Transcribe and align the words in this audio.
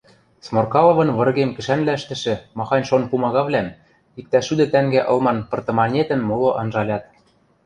Сморкаловын 0.45 1.09
выргем 1.17 1.49
кӹшӓнвлӓштӹшӹ 1.53 2.33
махань-шон 2.57 3.03
пумагавлӓм, 3.09 3.67
иктӓ 4.19 4.39
шӱдӹ 4.47 4.65
тӓнгӓ 4.71 5.01
ылман 5.11 5.37
пыртыманетӹм 5.49 6.21
моло 6.29 6.49
анжалят 6.61 7.03